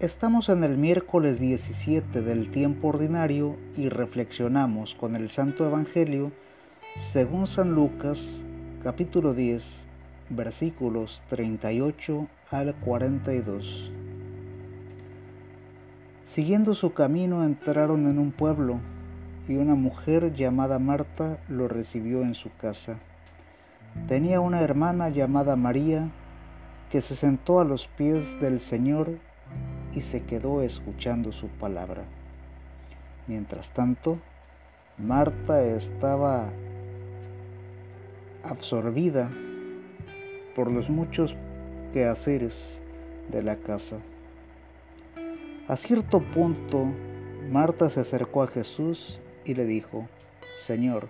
Estamos 0.00 0.48
en 0.48 0.62
el 0.62 0.78
miércoles 0.78 1.40
17 1.40 2.22
del 2.22 2.52
tiempo 2.52 2.86
ordinario 2.86 3.56
y 3.76 3.88
reflexionamos 3.88 4.94
con 4.94 5.16
el 5.16 5.28
Santo 5.28 5.66
Evangelio 5.66 6.30
según 6.98 7.48
San 7.48 7.72
Lucas 7.72 8.44
capítulo 8.84 9.34
10 9.34 9.86
versículos 10.30 11.20
38 11.30 12.28
al 12.52 12.76
42. 12.76 13.92
Siguiendo 16.26 16.74
su 16.74 16.92
camino 16.92 17.42
entraron 17.42 18.06
en 18.06 18.20
un 18.20 18.30
pueblo 18.30 18.78
y 19.48 19.56
una 19.56 19.74
mujer 19.74 20.32
llamada 20.32 20.78
Marta 20.78 21.38
lo 21.48 21.66
recibió 21.66 22.22
en 22.22 22.34
su 22.34 22.54
casa. 22.54 22.98
Tenía 24.06 24.38
una 24.38 24.60
hermana 24.60 25.08
llamada 25.08 25.56
María 25.56 26.08
que 26.88 27.00
se 27.00 27.16
sentó 27.16 27.58
a 27.58 27.64
los 27.64 27.88
pies 27.88 28.40
del 28.40 28.60
Señor 28.60 29.18
y 29.98 30.00
se 30.00 30.22
quedó 30.22 30.62
escuchando 30.62 31.32
su 31.32 31.48
palabra. 31.48 32.04
Mientras 33.26 33.70
tanto, 33.70 34.18
Marta 34.96 35.60
estaba 35.64 36.50
absorbida 38.44 39.28
por 40.54 40.70
los 40.70 40.88
muchos 40.88 41.34
quehaceres 41.92 42.80
de 43.32 43.42
la 43.42 43.56
casa. 43.56 43.96
A 45.66 45.76
cierto 45.76 46.20
punto, 46.20 46.86
Marta 47.50 47.90
se 47.90 47.98
acercó 47.98 48.44
a 48.44 48.46
Jesús 48.46 49.20
y 49.44 49.54
le 49.54 49.64
dijo, 49.64 50.08
Señor, 50.60 51.08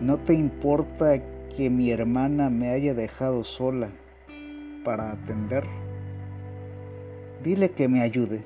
¿no 0.00 0.18
te 0.18 0.34
importa 0.34 1.20
que 1.56 1.68
mi 1.68 1.90
hermana 1.90 2.48
me 2.48 2.70
haya 2.70 2.94
dejado 2.94 3.42
sola 3.42 3.88
para 4.84 5.10
atender? 5.10 5.81
Dile 7.42 7.70
que 7.70 7.88
me 7.88 8.00
ayude. 8.00 8.42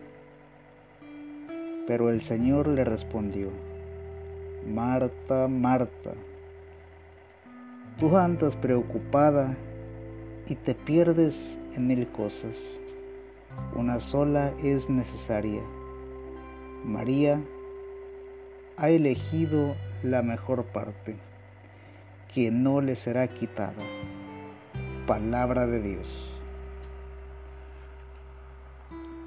Pero 1.86 2.10
el 2.10 2.22
Señor 2.22 2.66
le 2.68 2.84
respondió, 2.84 3.50
Marta, 4.66 5.46
Marta, 5.48 6.12
tú 7.98 8.16
andas 8.16 8.56
preocupada 8.56 9.54
y 10.48 10.54
te 10.56 10.74
pierdes 10.74 11.58
en 11.74 11.86
mil 11.86 12.08
cosas. 12.08 12.80
Una 13.74 14.00
sola 14.00 14.52
es 14.62 14.90
necesaria. 14.90 15.62
María 16.84 17.40
ha 18.76 18.90
elegido 18.90 19.76
la 20.02 20.22
mejor 20.22 20.64
parte, 20.64 21.16
que 22.34 22.50
no 22.50 22.80
le 22.80 22.96
será 22.96 23.28
quitada. 23.28 23.82
Palabra 25.06 25.66
de 25.66 25.80
Dios 25.80 26.35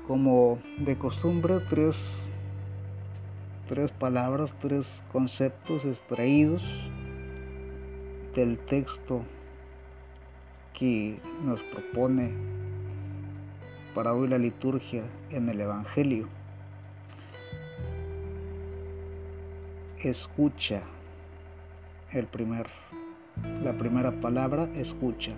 como 0.09 0.57
de 0.79 0.97
costumbre 0.97 1.59
tres, 1.69 1.95
tres 3.67 3.91
palabras, 3.91 4.51
tres 4.59 5.03
conceptos 5.11 5.85
extraídos 5.85 6.63
del 8.33 8.57
texto 8.57 9.21
que 10.73 11.19
nos 11.45 11.61
propone 11.61 12.31
para 13.93 14.13
hoy 14.13 14.27
la 14.27 14.39
liturgia 14.39 15.03
en 15.29 15.47
el 15.47 15.61
Evangelio. 15.61 16.27
Escucha, 19.99 20.81
el 22.13 22.25
primer, 22.25 22.65
la 23.63 23.73
primera 23.73 24.09
palabra, 24.09 24.67
escucha. 24.73 25.33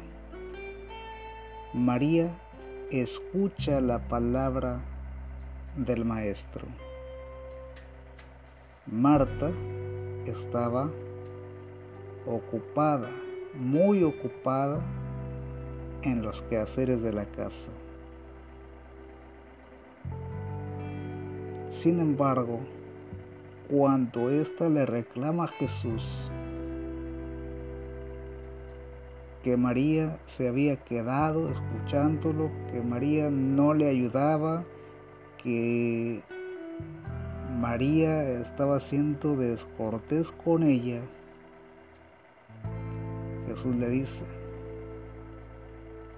María 1.73 2.31
escucha 2.91 3.79
la 3.79 3.99
palabra 3.99 4.81
del 5.77 6.03
maestro. 6.03 6.67
Marta 8.85 9.49
estaba 10.25 10.89
ocupada, 12.25 13.09
muy 13.53 14.03
ocupada 14.03 14.81
en 16.01 16.21
los 16.21 16.41
quehaceres 16.43 17.01
de 17.01 17.13
la 17.13 17.25
casa. 17.25 17.69
Sin 21.69 22.01
embargo, 22.01 22.59
cuando 23.69 24.29
ésta 24.29 24.67
le 24.67 24.85
reclama 24.85 25.45
a 25.45 25.47
Jesús 25.47 26.03
que 29.43 29.57
María 29.57 30.19
se 30.25 30.47
había 30.47 30.75
quedado 30.77 31.49
escuchándolo, 31.49 32.51
que 32.71 32.81
María 32.81 33.29
no 33.31 33.73
le 33.73 33.89
ayudaba, 33.89 34.63
que 35.41 36.21
María 37.59 38.39
estaba 38.39 38.79
siendo 38.79 39.35
descortés 39.35 40.31
con 40.31 40.63
ella. 40.63 41.01
Jesús 43.47 43.75
le 43.75 43.89
dice, 43.89 44.23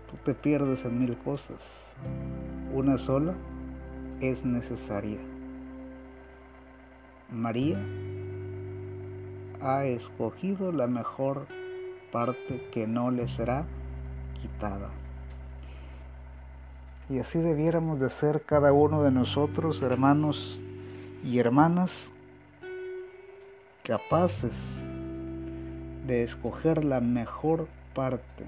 tú 0.10 0.18
te 0.26 0.34
pierdes 0.34 0.84
en 0.86 1.00
mil 1.00 1.18
cosas, 1.18 1.62
una 2.74 2.98
sola 2.98 3.34
es 4.20 4.44
necesaria. 4.46 5.20
María 7.32 7.80
ha 9.62 9.86
escogido 9.86 10.72
la 10.72 10.88
mejor 10.88 11.48
parte 12.14 12.70
que 12.72 12.86
no 12.86 13.10
le 13.10 13.28
será 13.28 13.66
quitada. 14.40 14.90
Y 17.10 17.18
así 17.18 17.40
debiéramos 17.40 18.00
de 18.00 18.10
ser 18.10 18.44
cada 18.44 18.72
uno 18.72 19.02
de 19.02 19.12
nosotros, 19.12 19.82
hermanos 19.82 20.60
y 21.24 21.40
hermanas, 21.40 22.12
capaces 23.84 24.54
de 26.06 26.24
escoger 26.24 26.86
la 26.86 27.02
mejor 27.02 27.68
parte, 27.96 28.46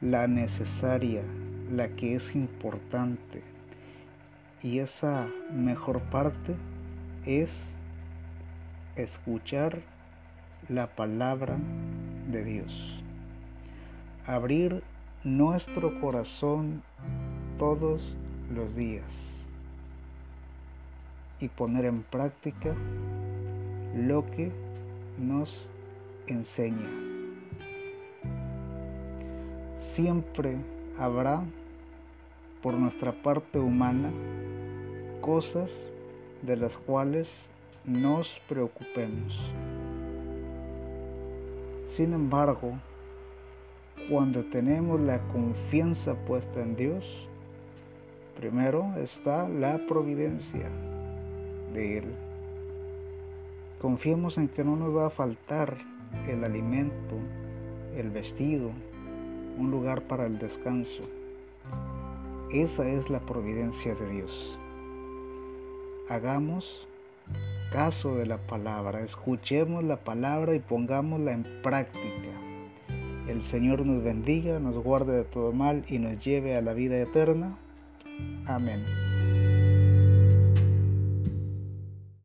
la 0.00 0.26
necesaria, 0.26 1.22
la 1.70 1.88
que 1.88 2.16
es 2.16 2.34
importante. 2.34 3.44
Y 4.62 4.80
esa 4.80 5.28
mejor 5.52 6.00
parte 6.00 6.56
es 7.24 7.52
escuchar 8.96 9.78
la 10.68 10.88
palabra 10.88 11.56
de 12.30 12.44
Dios. 12.44 13.02
Abrir 14.26 14.82
nuestro 15.24 16.00
corazón 16.00 16.82
todos 17.58 18.16
los 18.54 18.74
días 18.74 19.04
y 21.40 21.48
poner 21.48 21.84
en 21.84 22.02
práctica 22.02 22.74
lo 23.94 24.24
que 24.30 24.50
nos 25.18 25.68
enseña. 26.26 26.88
Siempre 29.78 30.56
habrá 30.98 31.42
por 32.62 32.74
nuestra 32.74 33.12
parte 33.12 33.58
humana 33.58 34.10
cosas 35.20 35.70
de 36.42 36.56
las 36.56 36.76
cuales 36.76 37.48
nos 37.84 38.40
preocupemos. 38.48 39.40
Sin 41.90 42.12
embargo, 42.12 42.78
cuando 44.08 44.44
tenemos 44.44 45.00
la 45.00 45.18
confianza 45.32 46.14
puesta 46.14 46.62
en 46.62 46.76
Dios, 46.76 47.26
primero 48.38 48.94
está 48.96 49.48
la 49.48 49.76
providencia 49.88 50.68
de 51.74 51.98
Él. 51.98 52.04
Confiemos 53.80 54.38
en 54.38 54.46
que 54.46 54.62
no 54.62 54.76
nos 54.76 54.96
va 54.96 55.06
a 55.06 55.10
faltar 55.10 55.78
el 56.28 56.44
alimento, 56.44 57.16
el 57.96 58.08
vestido, 58.10 58.70
un 59.58 59.72
lugar 59.72 60.02
para 60.02 60.26
el 60.26 60.38
descanso. 60.38 61.02
Esa 62.52 62.88
es 62.88 63.10
la 63.10 63.18
providencia 63.18 63.96
de 63.96 64.08
Dios. 64.10 64.56
Hagamos 66.08 66.86
caso 67.70 68.16
de 68.16 68.26
la 68.26 68.38
palabra, 68.38 69.00
escuchemos 69.02 69.84
la 69.84 69.96
palabra 69.96 70.54
y 70.54 70.58
pongámosla 70.58 71.32
en 71.32 71.44
práctica. 71.62 72.30
El 73.28 73.44
Señor 73.44 73.86
nos 73.86 74.02
bendiga, 74.02 74.58
nos 74.58 74.76
guarde 74.82 75.18
de 75.18 75.24
todo 75.24 75.52
mal 75.52 75.84
y 75.88 75.98
nos 75.98 76.22
lleve 76.24 76.56
a 76.56 76.62
la 76.62 76.72
vida 76.72 76.98
eterna. 76.98 77.56
Amén. 78.46 79.09